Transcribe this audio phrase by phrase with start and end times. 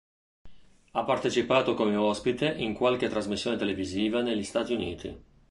[0.93, 5.15] Ha partecipato come ospite in qualche trasmissione televisiva negli Stati uniti.